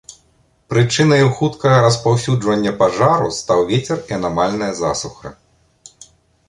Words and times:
Прычынаю 0.73 1.27
хуткага 1.41 1.77
распаўсюджвання 1.87 2.71
пажару 2.81 3.29
стаў 3.41 3.59
вецер 3.71 3.97
і 4.13 4.19
анамальная 4.19 4.73
засуха. 4.83 5.27